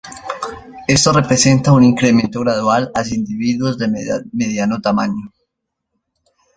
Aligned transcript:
Esto 0.87 1.13
representa 1.13 1.71
un 1.71 1.83
incremento 1.83 2.39
gradual 2.39 2.91
hacia 2.95 3.17
individuos 3.17 3.77
de 3.77 4.23
mediano 4.33 4.81
tamaño. 4.81 5.31